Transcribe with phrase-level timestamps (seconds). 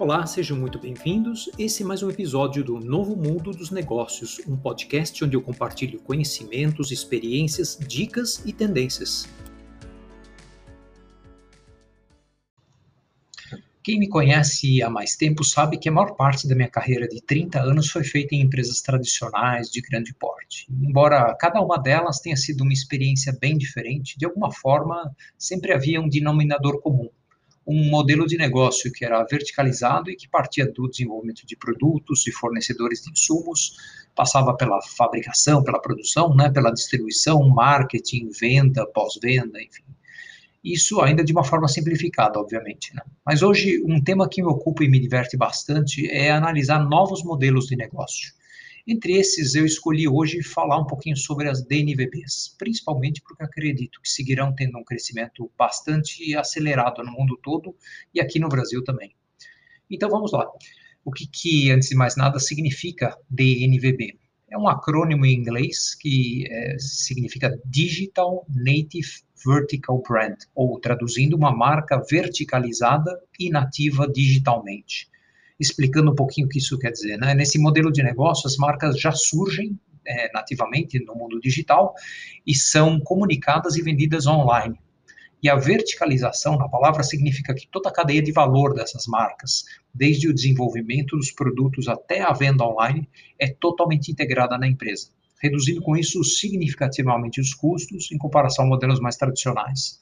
[0.00, 1.50] Olá, sejam muito bem-vindos.
[1.58, 5.98] Esse é mais um episódio do Novo Mundo dos Negócios, um podcast onde eu compartilho
[5.98, 9.28] conhecimentos, experiências, dicas e tendências.
[13.82, 17.20] Quem me conhece há mais tempo sabe que a maior parte da minha carreira de
[17.20, 20.68] 30 anos foi feita em empresas tradicionais de grande porte.
[20.70, 26.00] Embora cada uma delas tenha sido uma experiência bem diferente, de alguma forma sempre havia
[26.00, 27.10] um denominador comum
[27.68, 32.32] um modelo de negócio que era verticalizado e que partia do desenvolvimento de produtos e
[32.32, 33.76] fornecedores de insumos,
[34.16, 39.82] passava pela fabricação, pela produção, né, pela distribuição, marketing, venda, pós-venda, enfim.
[40.64, 42.94] Isso ainda de uma forma simplificada, obviamente.
[42.94, 43.02] Né?
[43.24, 47.66] Mas hoje, um tema que me ocupa e me diverte bastante é analisar novos modelos
[47.66, 48.32] de negócio.
[48.90, 54.08] Entre esses, eu escolhi hoje falar um pouquinho sobre as DNVBs, principalmente porque acredito que
[54.08, 57.76] seguirão tendo um crescimento bastante acelerado no mundo todo
[58.14, 59.14] e aqui no Brasil também.
[59.90, 60.50] Então vamos lá.
[61.04, 64.18] O que, que antes de mais nada, significa DNVB?
[64.50, 71.54] É um acrônimo em inglês que é, significa Digital Native Vertical Brand, ou traduzindo, uma
[71.54, 75.10] marca verticalizada e nativa digitalmente
[75.58, 77.16] explicando um pouquinho o que isso quer dizer.
[77.18, 77.34] Né?
[77.34, 81.94] Nesse modelo de negócio, as marcas já surgem é, nativamente no mundo digital
[82.46, 84.78] e são comunicadas e vendidas online.
[85.40, 89.64] E a verticalização na palavra significa que toda a cadeia de valor dessas marcas,
[89.94, 95.80] desde o desenvolvimento dos produtos até a venda online, é totalmente integrada na empresa, reduzindo
[95.80, 100.00] com isso significativamente os custos em comparação a modelos mais tradicionais.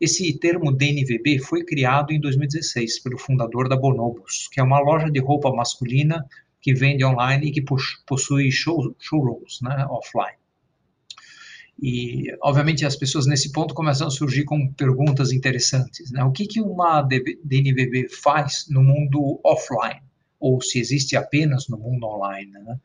[0.00, 5.10] Esse termo DNVB foi criado em 2016 pelo fundador da Bonobos, que é uma loja
[5.10, 6.24] de roupa masculina
[6.60, 7.64] que vende online e que
[8.06, 10.36] possui show, showrooms né, offline.
[11.80, 16.10] E, obviamente, as pessoas nesse ponto começam a surgir com perguntas interessantes.
[16.10, 16.24] Né?
[16.24, 20.02] O que, que uma DNVB faz no mundo offline?
[20.40, 22.50] Ou se existe apenas no mundo online?
[22.50, 22.80] Né?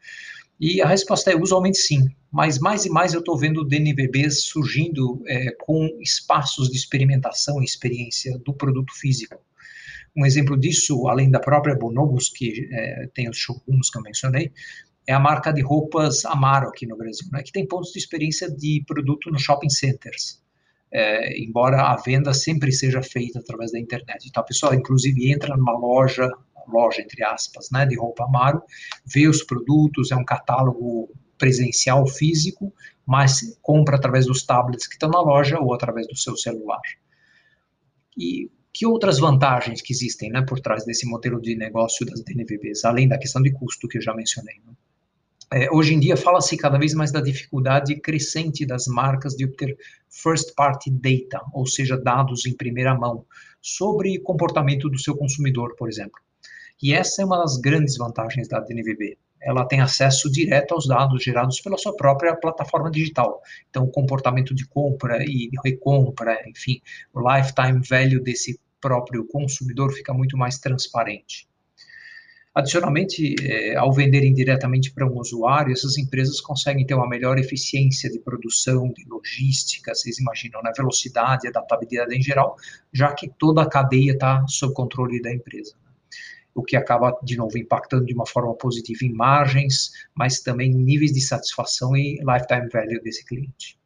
[0.61, 5.19] E a resposta é usualmente sim, mas mais e mais eu estou vendo DNVBs surgindo
[5.25, 9.39] é, com espaços de experimentação e experiência do produto físico.
[10.15, 14.51] Um exemplo disso, além da própria Bonobos, que é, tem os showrooms que eu mencionei,
[15.07, 18.47] é a marca de roupas Amaro aqui no Brasil, né, que tem pontos de experiência
[18.47, 20.39] de produto no shopping centers.
[20.93, 24.27] É, embora a venda sempre seja feita através da internet.
[24.27, 26.29] Então a pessoa, inclusive, entra numa loja
[26.71, 28.61] loja, entre aspas, né, de roupa Amaro,
[29.05, 32.73] vê os produtos, é um catálogo presencial físico,
[33.05, 36.81] mas compra através dos tablets que estão na loja ou através do seu celular.
[38.17, 42.85] E que outras vantagens que existem né, por trás desse modelo de negócio das DNVBs,
[42.85, 44.55] além da questão de custo que eu já mencionei?
[44.65, 44.73] Né?
[45.53, 49.77] É, hoje em dia fala-se cada vez mais da dificuldade crescente das marcas de obter
[50.09, 53.25] first party data, ou seja, dados em primeira mão,
[53.61, 56.21] sobre comportamento do seu consumidor, por exemplo.
[56.81, 59.15] E essa é uma das grandes vantagens da DNVB.
[59.39, 63.39] Ela tem acesso direto aos dados gerados pela sua própria plataforma digital.
[63.69, 66.81] Então, o comportamento de compra e recompra, enfim,
[67.13, 71.47] o lifetime value desse próprio consumidor fica muito mais transparente.
[72.53, 78.09] Adicionalmente, eh, ao venderem diretamente para um usuário, essas empresas conseguem ter uma melhor eficiência
[78.09, 80.75] de produção, de logística, vocês imaginam, na né?
[80.75, 82.57] velocidade, adaptabilidade em geral,
[82.91, 85.75] já que toda a cadeia está sob controle da empresa
[86.53, 91.13] o que acaba, de novo, impactando de uma forma positiva em margens, mas também níveis
[91.13, 93.79] de satisfação e lifetime value desse cliente.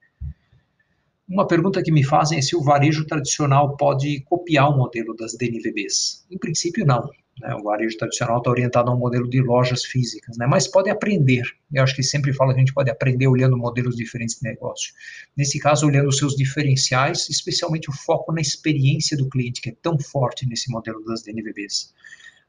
[1.27, 5.35] Uma pergunta que me fazem é se o varejo tradicional pode copiar o modelo das
[5.35, 6.25] DNVBs.
[6.29, 7.09] Em princípio, não.
[7.41, 7.53] Né?
[7.55, 10.45] O varejo tradicional está orientado a um modelo de lojas físicas, né?
[10.45, 11.43] mas pode aprender.
[11.73, 14.93] Eu acho que sempre falo que a gente pode aprender olhando modelos diferentes de negócio.
[15.35, 19.75] Nesse caso, olhando os seus diferenciais, especialmente o foco na experiência do cliente, que é
[19.81, 21.91] tão forte nesse modelo das DNVBs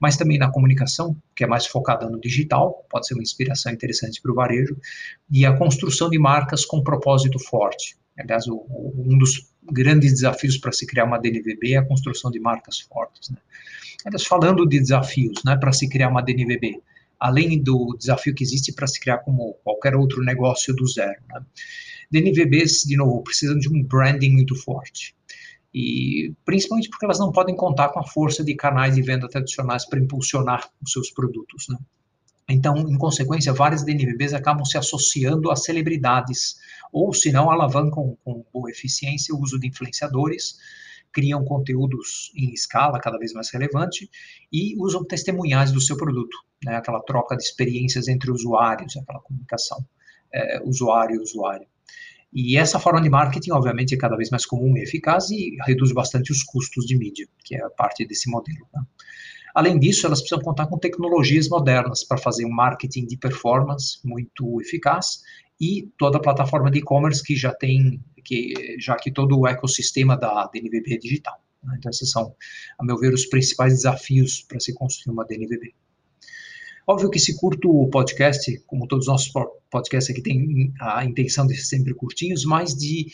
[0.00, 4.20] mas também na comunicação, que é mais focada no digital, pode ser uma inspiração interessante
[4.20, 4.76] para o varejo,
[5.30, 7.96] e a construção de marcas com propósito forte.
[8.18, 12.30] Aliás, o, o, um dos grandes desafios para se criar uma DNVB é a construção
[12.30, 13.30] de marcas fortes.
[13.30, 13.38] Né?
[14.04, 16.80] Aliás, falando de desafios né, para se criar uma DNVB,
[17.18, 21.20] além do desafio que existe para se criar como qualquer outro negócio do zero.
[21.28, 21.40] Né?
[22.10, 25.16] DNVBs, de novo, precisam de um branding muito forte
[25.78, 29.86] e principalmente porque elas não podem contar com a força de canais de venda tradicionais
[29.86, 31.76] para impulsionar os seus produtos, né?
[32.48, 36.56] Então, em consequência, várias DNVBs acabam se associando a celebridades,
[36.90, 40.56] ou se não, alavancam com boa eficiência o uso de influenciadores,
[41.12, 44.08] criam conteúdos em escala cada vez mais relevante
[44.50, 46.76] e usam testemunhais do seu produto, né?
[46.76, 49.84] aquela troca de experiências entre usuários, aquela comunicação
[50.32, 51.66] é, usuário-usuário.
[52.32, 55.92] E essa forma de marketing, obviamente, é cada vez mais comum e eficaz e reduz
[55.92, 58.66] bastante os custos de mídia, que é parte desse modelo.
[58.74, 58.82] Né?
[59.54, 64.60] Além disso, elas precisam contar com tecnologias modernas para fazer um marketing de performance muito
[64.60, 65.22] eficaz
[65.58, 70.14] e toda a plataforma de e-commerce que já tem, que, já que todo o ecossistema
[70.14, 71.40] da DNVB é digital.
[71.62, 71.76] Né?
[71.78, 72.34] Então, esses são,
[72.78, 75.74] a meu ver, os principais desafios para se construir uma DNVB.
[76.86, 79.32] Óbvio que esse curto podcast, como todos os nossos
[79.70, 83.06] podcasts aqui, tem a intenção de ser sempre curtinhos, mas de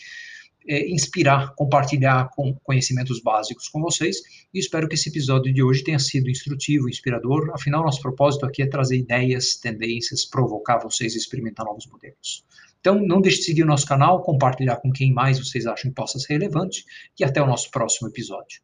[0.67, 4.17] é, inspirar, compartilhar com conhecimentos básicos com vocês.
[4.53, 7.51] E espero que esse episódio de hoje tenha sido instrutivo, inspirador.
[7.53, 12.45] Afinal, nosso propósito aqui é trazer ideias, tendências, provocar vocês a experimentar novos modelos.
[12.79, 15.95] Então, não deixe de seguir o nosso canal, compartilhar com quem mais vocês acham que
[15.95, 16.85] possa ser relevante
[17.19, 18.61] e até o nosso próximo episódio.